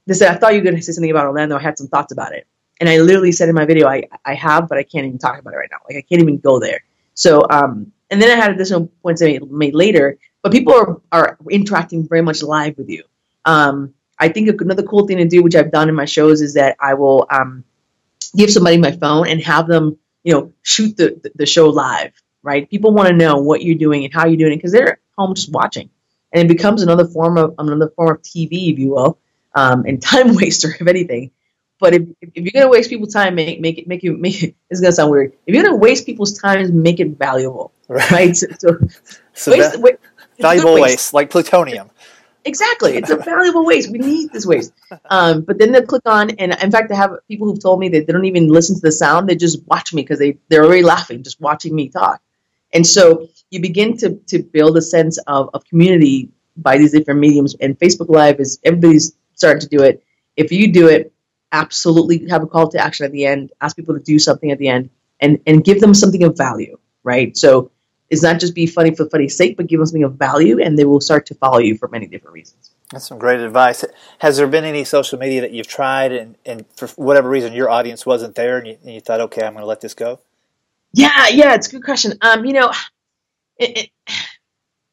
[0.07, 1.57] They said, "I thought you were going to say something about Orlando.
[1.57, 2.47] I had some thoughts about it."
[2.81, 5.39] And I literally said in my video, I, I have, but I can't even talk
[5.39, 5.79] about it right now.
[5.89, 6.83] Like I can't even go there.
[7.15, 11.39] So, um, and then I had additional points I made, later, but people are, are
[11.51, 13.05] interacting very much live with you.
[13.45, 16.55] Um, I think another cool thing to do, which I've done in my shows, is
[16.55, 17.65] that I will um,
[18.37, 22.13] give somebody my phone and have them, you know, shoot the, the show live.
[22.43, 22.69] Right?
[22.71, 25.35] People want to know what you're doing and how you're doing it because they're home
[25.35, 25.91] just watching,
[26.33, 29.19] and it becomes another form of another form of TV, if you will,
[29.55, 31.33] um, and time waster, if anything.
[31.79, 34.55] But if, if you're gonna waste people's time, make make it make you make it.
[34.71, 35.33] It's gonna sound weird.
[35.47, 38.11] If you're gonna waste people's time, make it valuable, right?
[38.11, 38.37] right?
[38.37, 38.79] So,
[39.35, 39.99] so, waste, waste,
[40.41, 40.83] valuable waste.
[40.83, 41.15] waste.
[41.15, 41.91] like plutonium.
[42.45, 43.91] Exactly, it's a valuable waste.
[43.91, 44.73] We need this waste.
[45.11, 47.89] Um, but then they'll click on, and in fact, I have people who've told me
[47.91, 50.65] that they don't even listen to the sound; they just watch me because they they're
[50.65, 52.21] already laughing just watching me talk.
[52.73, 57.21] And so you begin to to build a sense of, of community by these different
[57.21, 57.55] mediums.
[57.61, 60.03] And Facebook Live is everybody's starting to do it.
[60.37, 61.13] If you do it,
[61.53, 64.59] absolutely have a call to action at the end, ask people to do something at
[64.59, 67.37] the end, and, and give them something of value, right?
[67.37, 67.71] So
[68.11, 70.79] it's not just be funny for funny's sake, but give them something of value, and
[70.79, 72.71] they will start to follow you for many different reasons.
[72.93, 73.85] That's some great advice.
[74.21, 77.69] Has there been any social media that you've tried, and, and for whatever reason your
[77.69, 80.21] audience wasn't there, and you, and you thought, okay, I'm going to let this go?
[80.93, 82.15] Yeah, yeah, it's a good question.
[82.23, 82.73] Um, you know,
[83.59, 83.91] it, it,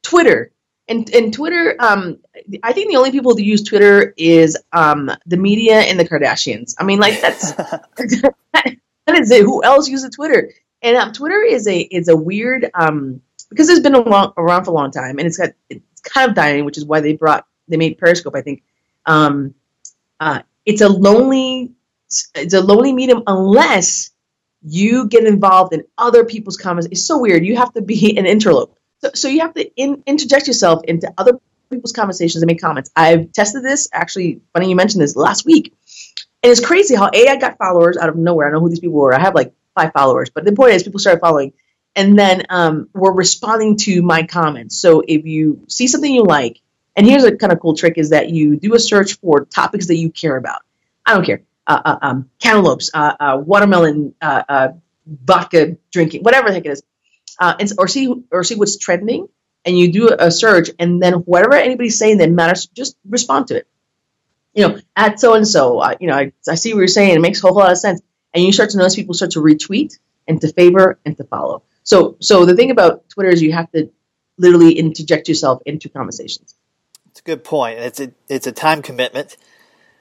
[0.01, 0.51] Twitter
[0.87, 2.19] and and Twitter, um,
[2.61, 6.75] I think the only people who use Twitter is um, the media and the Kardashians.
[6.77, 9.43] I mean, like that's that is it.
[9.43, 10.51] Who else uses Twitter?
[10.81, 14.71] And um, Twitter is a is a weird um, because it's been long, around for
[14.71, 17.45] a long time, and it's got it's kind of dying, which is why they brought
[17.67, 18.35] they made Periscope.
[18.35, 18.63] I think
[19.05, 19.55] um,
[20.19, 21.71] uh, it's a lonely
[22.35, 24.11] it's a lonely medium unless
[24.65, 26.87] you get involved in other people's comments.
[26.91, 27.45] It's so weird.
[27.45, 28.75] You have to be an interlope.
[29.13, 31.39] So, you have to in, interject yourself into other
[31.69, 32.91] people's conversations and make comments.
[32.95, 33.89] I've tested this.
[33.91, 35.73] Actually, funny you mentioned this last week,
[36.41, 38.47] and it's crazy how a I got followers out of nowhere.
[38.47, 39.13] I know who these people were.
[39.13, 41.53] I have like five followers, but the point is, people started following,
[41.95, 44.77] and then um, we're responding to my comments.
[44.77, 46.59] So if you see something you like,
[46.95, 49.87] and here's a kind of cool trick: is that you do a search for topics
[49.87, 50.61] that you care about.
[51.05, 51.41] I don't care.
[51.65, 54.67] Uh, uh, um, cantaloupes, uh, uh watermelon, uh, uh,
[55.07, 56.83] vodka drinking, whatever the heck it is
[57.39, 59.27] uh, and, or see or see what's trending,
[59.65, 63.57] and you do a search, and then whatever anybody's saying that matters, just respond to
[63.57, 63.67] it.
[64.53, 67.15] You know, at so and so, you know, I, I see what you're saying.
[67.15, 68.01] It makes a whole lot of sense,
[68.33, 71.63] and you start to notice people start to retweet and to favor and to follow.
[71.83, 73.91] So, so the thing about Twitter is you have to
[74.37, 76.55] literally interject yourself into conversations.
[77.11, 77.79] It's a good point.
[77.79, 79.37] It's a it's a time commitment,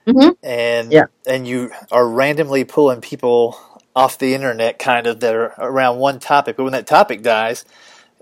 [0.09, 0.31] Mm-hmm.
[0.43, 1.07] and Yeah.
[1.27, 3.59] and you are randomly pulling people
[3.95, 6.57] off the internet, kind of that are around one topic.
[6.57, 7.65] But when that topic dies,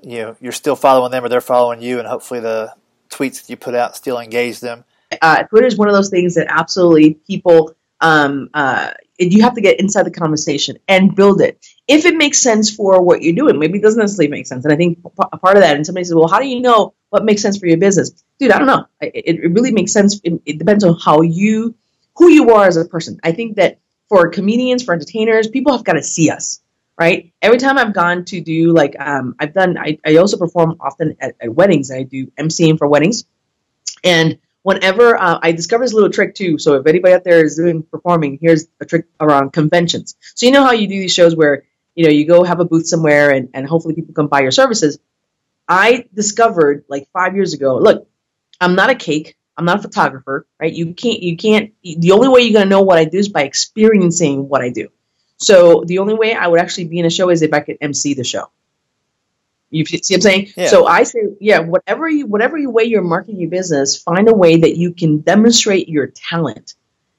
[0.03, 2.75] you know you're still following them or they're following you, and hopefully the
[3.11, 4.85] tweets that you put out still engage them.
[5.21, 9.61] uh, Twitter is one of those things that absolutely people um, uh, you have to
[9.61, 13.59] get inside the conversation and build it if it makes sense for what you're doing.
[13.59, 15.77] Maybe it doesn't necessarily make sense, and I think a part of that.
[15.77, 18.53] And somebody says, "Well, how do you know what makes sense for your business?" Dude,
[18.53, 18.87] I don't know.
[19.01, 20.21] It, it really makes sense.
[20.25, 21.75] It, it depends on how you
[22.17, 23.21] who you are as a person.
[23.23, 23.79] I think that
[24.11, 26.61] for comedians, for entertainers, people have got to see us.
[26.99, 27.33] Right.
[27.41, 31.17] Every time I've gone to do like um, I've done, I, I also perform often
[31.19, 31.91] at, at weddings.
[31.91, 33.25] I do emceeing for weddings,
[34.05, 36.59] and whenever uh, I discovered this little trick too.
[36.59, 40.15] So if anybody out there is doing performing, here's a trick around conventions.
[40.35, 42.67] So you know how you do these shows where you know you go have a
[42.67, 44.99] booth somewhere and, and hopefully people come buy your services.
[45.67, 47.79] I discovered like five years ago.
[47.79, 48.09] Look,
[48.61, 49.37] I'm not a cake.
[49.61, 50.73] I'm not a photographer, right?
[50.73, 51.23] You can't.
[51.23, 51.75] You can't.
[51.83, 54.89] The only way you're gonna know what I do is by experiencing what I do.
[55.37, 57.77] So the only way I would actually be in a show is if I could
[57.83, 58.51] MC the show.
[59.69, 60.49] You see what I'm saying?
[60.57, 60.69] Yeah.
[60.69, 64.35] So I say, yeah, whatever you whatever you way you're marketing your business, find a
[64.35, 66.75] way that you can demonstrate your talent.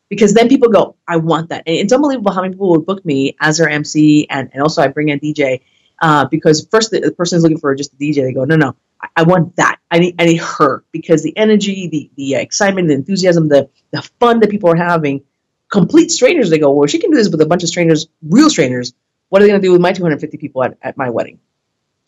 [0.09, 1.63] Because then people go, I want that.
[1.67, 4.81] And it's unbelievable how many people would book me as their MC and, and also
[4.81, 5.61] I bring in a DJ.
[6.01, 8.15] Uh, because first the, the person is looking for just a DJ.
[8.15, 8.75] They go, no, no,
[9.15, 9.77] I, want that.
[9.89, 14.01] I need, I need her because the energy, the, the excitement, the enthusiasm, the, the
[14.19, 15.23] fun that people are having,
[15.71, 16.49] complete strangers.
[16.49, 18.93] They go, well, she can do this with a bunch of strangers, real strangers.
[19.29, 21.39] What are they going to do with my 250 people at, at my wedding?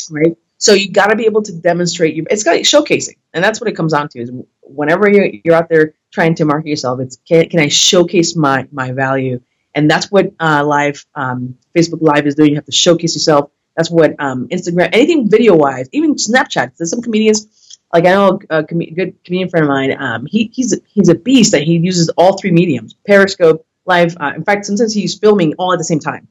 [0.10, 0.36] right?
[0.58, 2.26] So you got to be able to demonstrate your.
[2.30, 4.20] It's got showcasing, and that's what it comes down to.
[4.22, 8.36] Is whenever you're, you're out there trying to market yourself, it's can, can I showcase
[8.36, 9.42] my my value,
[9.76, 12.52] and that's what uh, live um, Facebook Live is doing.
[12.52, 13.52] You have to showcase yourself.
[13.76, 16.78] That's what um, Instagram, anything video wise, even Snapchat.
[16.78, 19.96] There's some comedians, like I know a com- good comedian friend of mine.
[20.00, 24.16] Um, he he's a, he's a beast that he uses all three mediums: Periscope, Live.
[24.20, 26.28] Uh, in fact, sometimes he's filming all at the same time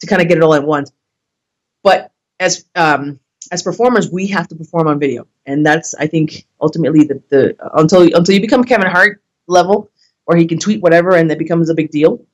[0.00, 0.92] to kind of get it all at once.
[1.82, 6.46] But as um, as performers, we have to perform on video, and that's I think
[6.60, 9.90] ultimately the, the until until you become Kevin Hart level,
[10.26, 12.24] or he can tweet whatever, and it becomes a big deal.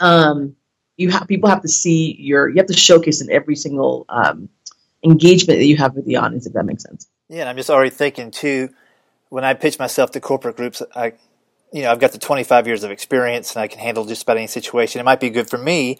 [0.00, 0.56] Um,
[0.96, 4.48] you have people have to see your you have to showcase in every single um,
[5.04, 7.08] engagement that you have with the audience, if that makes sense.
[7.28, 8.70] Yeah, and I'm just already thinking too.
[9.28, 11.14] When I pitch myself to corporate groups, I,
[11.72, 14.36] you know, I've got the 25 years of experience, and I can handle just about
[14.36, 15.00] any situation.
[15.00, 15.98] It might be good for me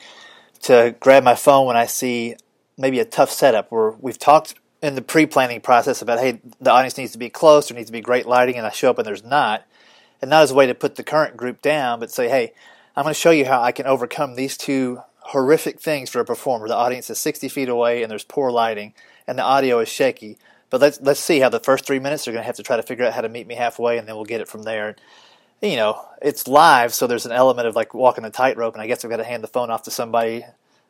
[0.63, 2.37] to grab my phone when I see
[2.79, 6.97] maybe a tough setup where we've talked in the pre-planning process about, hey, the audience
[6.97, 9.07] needs to be close, there needs to be great lighting, and I show up and
[9.07, 9.65] there's not,
[10.21, 12.53] and not as a way to put the current group down, but say, hey,
[12.97, 16.25] I'm going to show you how I can overcome these two horrific things for a
[16.25, 16.69] performer.
[16.69, 18.95] The audience is 60 feet away and there's poor lighting,
[19.27, 20.39] and the audio is shaky.
[20.71, 22.77] But let's let's see how the first three minutes they're going to have to try
[22.77, 24.97] to figure out how to meet me halfway, and then we'll get it from there.
[25.61, 28.87] You know, it's live, so there's an element of like walking a tightrope, and I
[28.87, 30.45] guess I've got to hand the phone off to somebody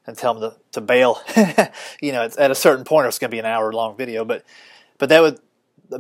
[0.07, 1.21] and tell them to, to bail.
[2.03, 4.45] you know, at a certain point, it's going to be an hour long video, but
[4.99, 5.41] but that would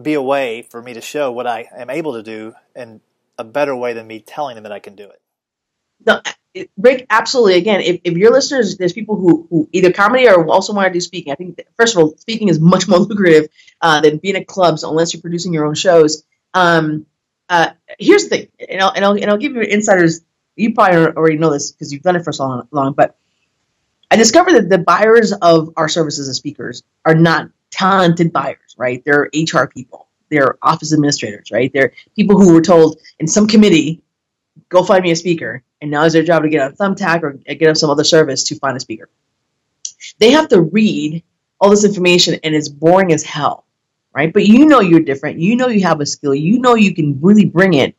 [0.02, 3.00] be a way for me to show what I am able to do in
[3.38, 5.20] a better way than me telling them that I can do it.
[6.06, 6.20] No,
[6.76, 7.56] Rick, absolutely.
[7.56, 10.92] Again, if, if your listeners, there's people who, who either comedy or also want to
[10.92, 11.32] do speaking.
[11.32, 13.48] I think, that, first of all, speaking is much more lucrative
[13.80, 16.24] uh, than being at clubs unless you're producing your own shows.
[16.52, 17.06] Um,
[17.48, 20.20] uh, here's the thing, and I'll, and, I'll, and I'll give you insiders.
[20.56, 23.18] You probably already know this because you've done it for so long, long, but
[24.10, 29.02] I discovered that the buyers of our services as speakers are not talented buyers, right?
[29.04, 31.72] They're HR people, they're office administrators, right?
[31.72, 34.02] They're people who were told in some committee,
[34.68, 37.32] go find me a speaker, and now it's their job to get on Thumbtack or
[37.32, 39.10] get on some other service to find a speaker.
[40.18, 41.22] They have to read
[41.60, 43.66] all this information, and it's boring as hell,
[44.14, 44.32] right?
[44.32, 45.40] But you know you're different.
[45.40, 46.34] You know you have a skill.
[46.34, 47.94] You know you can really bring it.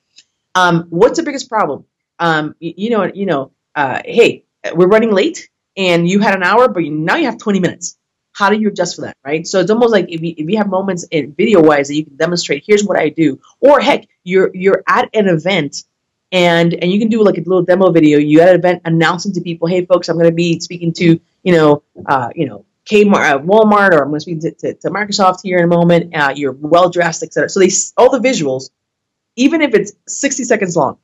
[0.56, 1.86] Um, what's the biggest problem?
[2.18, 3.52] Um, you, you know, you know.
[3.76, 7.60] Uh, hey, we're running late, and you had an hour, but now you have 20
[7.60, 8.00] minutes.
[8.32, 9.46] How do you adjust for that, right?
[9.46, 12.06] So it's almost like if you, if you have moments in video wise that you
[12.06, 15.84] can demonstrate, here's what I do, or heck, you're you're at an event
[16.32, 18.18] and and you can do like a little demo video.
[18.18, 21.20] You at an event announcing to people, hey folks, I'm going to be speaking to
[21.44, 24.90] you know uh, you know Kmart, uh, Walmart, or I'm going to speak to, to,
[24.90, 26.16] Microsoft here in a moment.
[26.16, 27.50] Uh, you're well dressed, etc.
[27.50, 28.70] So they all the visuals,
[29.36, 30.98] even if it's 60 seconds long,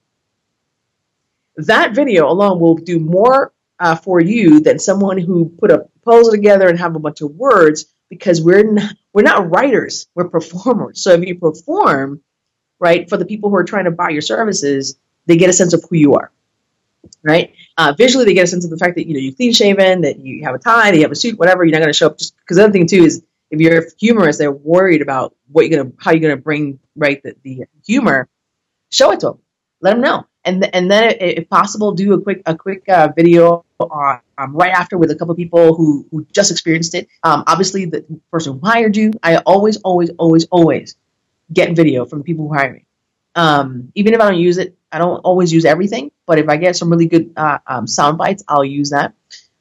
[1.57, 6.31] that video alone will do more uh, for you than someone who put a proposal
[6.31, 11.01] together and have a bunch of words because we're not, we're not writers, we're performers.
[11.01, 12.21] So if you perform,
[12.79, 15.73] right, for the people who are trying to buy your services, they get a sense
[15.73, 16.31] of who you are,
[17.23, 17.53] right?
[17.77, 20.01] Uh, visually, they get a sense of the fact that you know you're clean shaven,
[20.01, 21.63] that you have a tie, that you have a suit, whatever.
[21.63, 23.85] You're not going to show up just because the other thing too is if you're
[23.99, 28.27] humorous, they're worried about what you're gonna, how you're gonna bring right the, the humor.
[28.89, 29.39] Show it to them.
[29.81, 33.65] Let them know, and and then if possible, do a quick a quick uh, video
[33.79, 37.07] on, um, right after with a couple people who who just experienced it.
[37.23, 39.11] Um, obviously, the person who hired you.
[39.23, 40.95] I always, always, always, always
[41.51, 42.85] get video from people who hire me.
[43.35, 46.57] Um, even if I don't use it, I don't always use everything, but if I
[46.57, 49.13] get some really good uh, um, sound bites, I'll use that.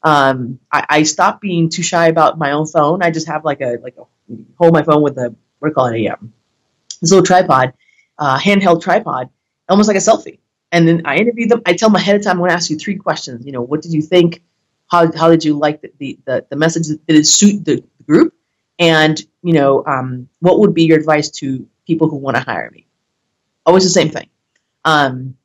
[0.03, 3.03] Um, I, I being too shy about my own phone.
[3.03, 4.05] I just have like a like a
[4.59, 6.33] hold my phone with a what do you call it a um,
[7.01, 7.75] this little tripod,
[8.19, 9.31] uh, handheld tripod,
[9.69, 10.39] almost like a selfie.
[10.73, 11.63] And then I interview them.
[11.67, 12.33] I tell them ahead of time.
[12.33, 13.45] I'm going to ask you three questions.
[13.45, 14.43] You know, what did you think?
[14.91, 16.87] How, how did you like the, the, the, the message?
[16.87, 18.35] Did it suit the group?
[18.79, 22.71] And you know, um, what would be your advice to people who want to hire
[22.71, 22.87] me?
[23.67, 24.29] Always the same thing.
[24.85, 25.37] Um,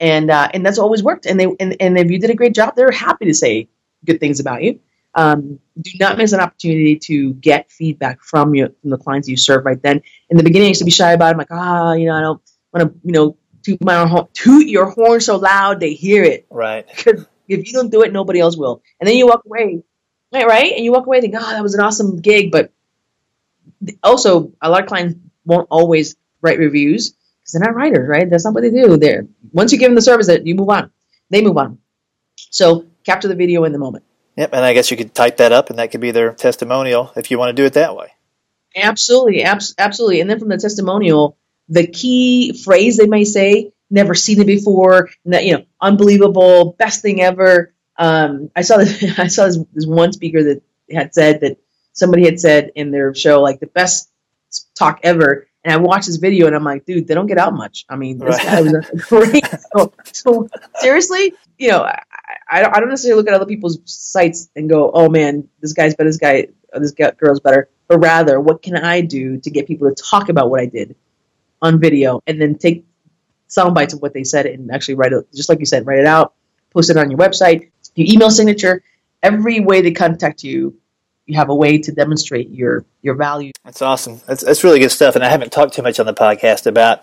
[0.00, 1.26] and uh, and that's always worked.
[1.26, 3.68] And they and, and if you did a great job, they're happy to say
[4.04, 4.80] good things about you.
[5.14, 9.36] Um, do not miss an opportunity to get feedback from you from the clients you
[9.36, 10.02] serve right then.
[10.28, 11.30] In the beginning, I used to be shy about it.
[11.32, 14.26] I'm like, ah, you know, I don't want to, you know, toot my own horn,
[14.32, 16.46] toot your horn so loud they hear it.
[16.50, 16.86] Right.
[16.96, 18.82] Because if you don't do it, nobody else will.
[18.98, 19.82] And then you walk away,
[20.32, 20.46] right?
[20.46, 20.72] Right?
[20.72, 22.50] And you walk away thinking, oh, that was an awesome gig.
[22.50, 22.72] But
[24.02, 28.28] also, a lot of clients won't always write reviews because they're not writers, right?
[28.28, 28.96] That's not what they do.
[28.96, 30.90] There, once you give them the service, that you move on,
[31.28, 31.78] they move on.
[32.36, 34.04] So capture the video in the moment.
[34.36, 37.12] Yep, and I guess you could type that up, and that could be their testimonial
[37.16, 38.12] if you want to do it that way.
[38.74, 40.20] Absolutely, abs- absolutely.
[40.20, 41.36] And then from the testimonial,
[41.68, 47.20] the key phrase they may say, "Never seen it before," you know, unbelievable, best thing
[47.20, 47.74] ever.
[47.96, 51.58] Um, I saw this, I saw this, this one speaker that had said that
[51.92, 54.10] somebody had said in their show like the best
[54.74, 57.54] talk ever, and I watched this video and I'm like, dude, they don't get out
[57.54, 57.86] much.
[57.88, 58.46] I mean, this right.
[58.46, 59.44] guy was great.
[59.74, 64.68] So, so, seriously, you know, I, I, don't necessarily look at other people's sites and
[64.68, 67.70] go, oh man, this guy's better, this guy, uh, this girl's better.
[67.88, 70.94] But rather, what can I do to get people to talk about what I did
[71.62, 72.84] on video and then take
[73.48, 75.98] sound bites of what they said and actually write it, just like you said, write
[75.98, 76.34] it out,
[76.72, 78.82] post it on your website, your email signature,
[79.22, 80.76] every way they contact you
[81.26, 83.52] you have a way to demonstrate your your value.
[83.64, 84.20] That's awesome.
[84.26, 85.14] That's that's really good stuff.
[85.14, 87.02] And I haven't talked too much on the podcast about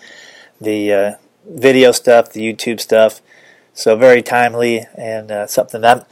[0.60, 1.12] the uh,
[1.46, 3.22] video stuff, the YouTube stuff.
[3.74, 6.06] So very timely and uh, something that I'm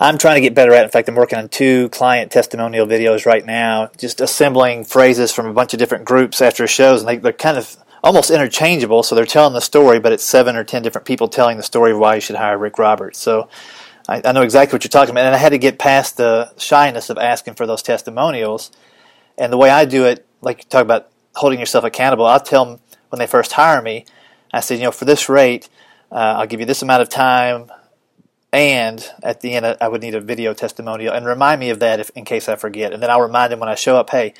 [0.00, 0.84] I'm trying to get better at.
[0.84, 5.46] In fact, I'm working on two client testimonial videos right now, just assembling phrases from
[5.46, 9.02] a bunch of different groups after shows, and they, they're kind of almost interchangeable.
[9.02, 11.90] So they're telling the story, but it's seven or ten different people telling the story
[11.90, 13.18] of why you should hire Rick Roberts.
[13.18, 13.48] So
[14.08, 16.52] I, I know exactly what you're talking about, and I had to get past the
[16.56, 18.72] shyness of asking for those testimonials.
[19.36, 22.64] And the way I do it, like you talk about holding yourself accountable, I'll tell
[22.64, 24.06] them when they first hire me,
[24.52, 25.68] I said, you know, for this rate,
[26.10, 27.70] uh, I'll give you this amount of time,
[28.50, 32.00] and at the end, I would need a video testimonial, and remind me of that
[32.00, 32.94] if, in case I forget.
[32.94, 34.32] And then I'll remind them when I show up, hey,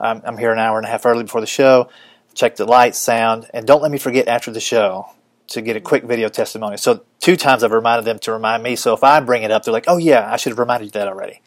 [0.00, 1.90] I'm, I'm here an hour and a half early before the show.
[2.32, 5.10] Check the lights, sound, and don't let me forget after the show
[5.50, 6.76] to get a quick video testimony.
[6.76, 8.76] So two times I've reminded them to remind me.
[8.76, 10.90] So if I bring it up, they're like, "Oh yeah, I should have reminded you
[10.92, 11.40] that already."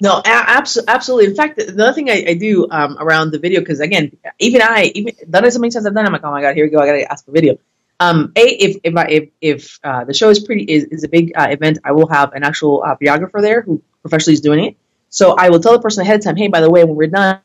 [0.00, 1.26] No, absolutely.
[1.26, 4.60] In fact, the other thing I, I do um, around the video, because again, even
[4.60, 6.64] I, even done it so many times I've done, I'm like, oh my god, here
[6.64, 7.58] we go, I gotta ask for video.
[8.00, 11.08] Um, a if if I, if, if uh, the show is pretty is, is a
[11.08, 14.64] big uh, event, I will have an actual uh, videographer there who professionally is doing
[14.64, 14.76] it.
[15.10, 17.06] So I will tell the person ahead of time, hey, by the way, when we're
[17.06, 17.40] done,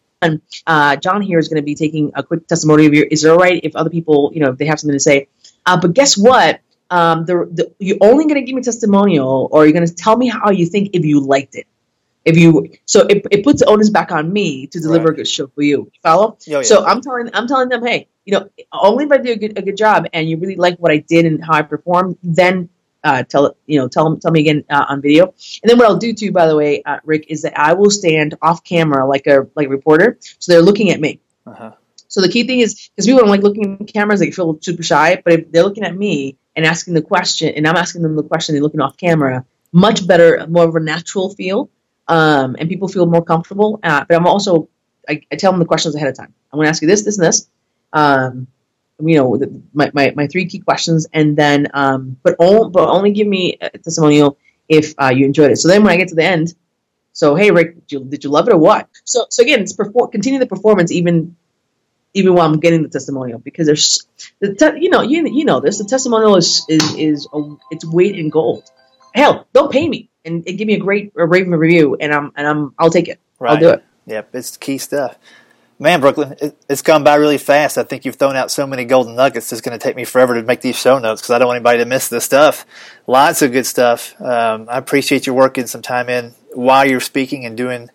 [0.65, 3.05] uh, John here is going to be taking a quick testimony of your.
[3.05, 5.27] Is it all right if other people, you know, if they have something to say?
[5.69, 6.61] Uh, but guess what?
[6.89, 10.17] Um, the, the, you're only going to give me testimonial, or you're going to tell
[10.17, 11.67] me how you think if you liked it.
[12.25, 15.13] If you so it, it puts the onus back on me to deliver right.
[15.13, 15.89] a good show for you.
[15.93, 16.31] you follow?
[16.31, 16.61] Oh, yeah.
[16.63, 19.57] So I'm telling I'm telling them, hey, you know, only if I do a good,
[19.57, 22.69] a good job and you really like what I did and how I performed, then
[23.03, 25.33] uh, tell you know tell tell me again uh, on video.
[25.61, 27.91] And then what I'll do too, by the way, uh, Rick, is that I will
[27.91, 31.19] stand off camera like a like a reporter, so they're looking at me.
[31.45, 31.71] Uh-huh.
[32.09, 34.83] So the key thing is because people don't like looking at cameras, they feel super
[34.83, 35.21] shy.
[35.23, 38.23] But if they're looking at me and asking the question, and I'm asking them the
[38.23, 41.69] question, they're looking off camera, much better, more of a natural feel,
[42.07, 43.79] um, and people feel more comfortable.
[43.83, 44.69] Uh, but I'm also
[45.07, 46.33] I, I, tell them the questions ahead of time.
[46.51, 47.47] I'm going to ask you this, this, and this.
[47.93, 48.47] Um,
[49.01, 52.89] you know, the, my, my, my three key questions, and then um, but only but
[52.89, 55.57] only give me a testimonial if uh, you enjoyed it.
[55.57, 56.53] So then when I get to the end,
[57.13, 58.89] so hey Rick, did you, did you love it or what?
[59.05, 61.35] So so again, it's perfor- continue the performance even
[62.13, 64.07] even while I'm getting the testimonial because there's
[64.39, 67.85] the te- you know you, you know this the testimonial is is is a, it's
[67.85, 68.69] weight in gold.
[69.13, 72.31] Hell, don't pay me and, and give me a great a raving review and I'm
[72.35, 73.19] and I'm I'll take it.
[73.39, 73.51] Right.
[73.51, 73.83] I'll do it.
[74.07, 75.17] Yep, it's key stuff.
[75.81, 77.77] Man, Brooklyn, it, it's gone by really fast.
[77.77, 79.53] I think you've thrown out so many golden nuggets.
[79.53, 81.55] It's going to take me forever to make these show notes because I don't want
[81.55, 82.65] anybody to miss this stuff.
[83.07, 84.19] Lots of good stuff.
[84.19, 87.89] Um, I appreciate you working some time in while you're speaking and doing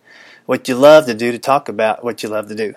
[0.46, 2.74] what you love to do to talk about what you love to do.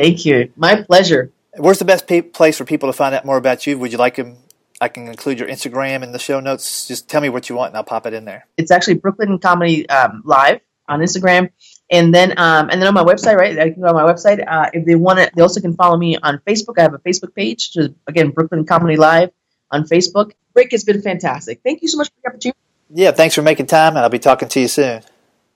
[0.00, 0.50] Thank you.
[0.56, 1.30] My pleasure.
[1.58, 3.78] Where's the best pe- place for people to find out more about you?
[3.78, 4.38] Would you like them?
[4.80, 6.88] I can include your Instagram in the show notes.
[6.88, 8.46] Just tell me what you want, and I'll pop it in there.
[8.56, 11.50] It's actually Brooklyn Comedy um, Live on Instagram,
[11.90, 13.58] and then um, and then on my website, right?
[13.58, 14.42] I can go on my website.
[14.46, 15.34] Uh, if they want it.
[15.36, 16.78] they also can follow me on Facebook.
[16.78, 19.32] I have a Facebook page, which is, again Brooklyn Comedy Live
[19.70, 20.32] on Facebook.
[20.54, 21.60] Rick has been fantastic.
[21.62, 22.58] Thank you so much for the opportunity.
[22.88, 25.02] Yeah, thanks for making time, and I'll be talking to you soon.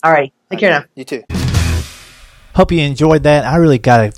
[0.02, 0.84] All right, take care now.
[0.94, 1.24] You too.
[2.54, 3.44] Hope you enjoyed that.
[3.44, 4.12] I really got a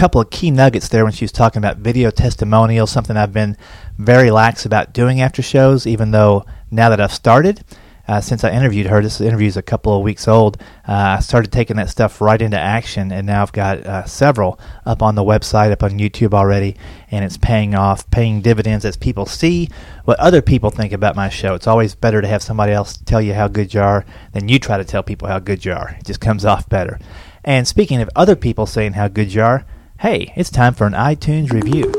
[0.00, 3.54] couple of key nuggets there when she was talking about video testimonials, something I've been
[3.98, 7.62] very lax about doing after shows, even though now that I've started,
[8.08, 10.56] uh, since I interviewed her, this interview is a couple of weeks old,
[10.88, 14.58] uh, I started taking that stuff right into action, and now I've got uh, several
[14.86, 16.76] up on the website, up on YouTube already,
[17.10, 19.68] and it's paying off, paying dividends as people see
[20.06, 21.52] what other people think about my show.
[21.52, 24.58] It's always better to have somebody else tell you how good you are than you
[24.58, 25.94] try to tell people how good you are.
[25.98, 26.98] It just comes off better.
[27.44, 29.66] And speaking of other people saying how good you are,
[30.00, 31.92] hey, it's time for an iTunes review.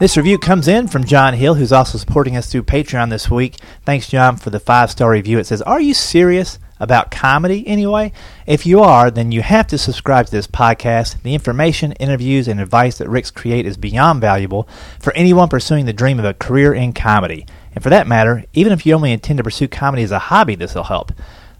[0.00, 3.56] This review comes in from John Hill, who's also supporting us through Patreon this week.
[3.84, 5.38] Thanks, John, for the five star review.
[5.38, 8.12] It says, Are you serious about comedy anyway?
[8.46, 11.20] If you are, then you have to subscribe to this podcast.
[11.22, 14.66] The information, interviews, and advice that Rick's create is beyond valuable
[14.98, 17.44] for anyone pursuing the dream of a career in comedy.
[17.74, 20.54] And for that matter, even if you only intend to pursue comedy as a hobby,
[20.54, 21.12] this will help.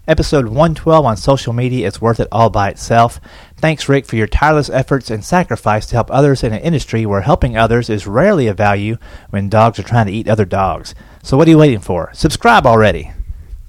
[0.07, 3.19] Episode 112 on social media is worth it all by itself.
[3.57, 7.21] Thanks, Rick, for your tireless efforts and sacrifice to help others in an industry where
[7.21, 8.97] helping others is rarely of value
[9.31, 10.95] when dogs are trying to eat other dogs.
[11.23, 12.09] So, what are you waiting for?
[12.13, 13.11] Subscribe already.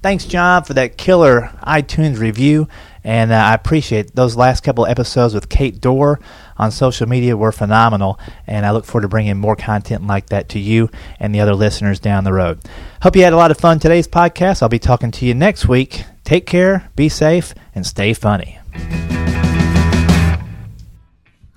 [0.01, 2.69] Thanks, John, for that killer iTunes review.
[3.03, 6.21] And uh, I appreciate those last couple episodes with Kate Dorr
[6.55, 8.17] on social media were phenomenal.
[8.47, 11.53] And I look forward to bringing more content like that to you and the other
[11.53, 12.61] listeners down the road.
[13.01, 14.61] Hope you had a lot of fun today's podcast.
[14.61, 16.05] I'll be talking to you next week.
[16.29, 18.59] Take care, be safe, and stay funny.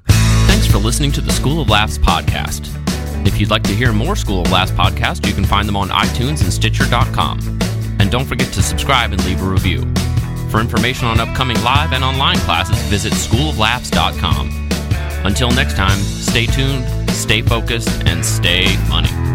[0.09, 2.70] Thanks for listening to the School of Laughs podcast.
[3.27, 5.91] If you'd like to hear more School of Laughs podcasts, you can find them on
[5.91, 7.59] iTunes and Stitcher.com.
[8.01, 9.83] And don't forget to subscribe and leave a review.
[10.51, 14.68] For information on upcoming live and online classes, visit schooloflaughs.com.
[15.27, 19.32] Until next time, stay tuned, stay focused, and stay funny.